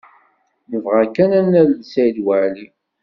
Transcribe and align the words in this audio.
Nebɣa 0.71 1.03
kan 1.15 1.31
ad 1.37 1.45
nalel 1.47 1.81
Saɛid 1.91 2.17
Waɛli. 2.25 2.67